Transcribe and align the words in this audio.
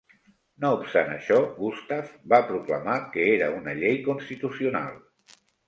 No 0.63 0.69
obstant 0.77 1.11
això, 1.15 1.37
Gustav 1.57 2.09
va 2.35 2.41
proclamar 2.49 2.97
que 3.13 3.29
era 3.37 3.53
una 3.61 3.79
llei 3.85 4.03
constitucional. 4.11 5.01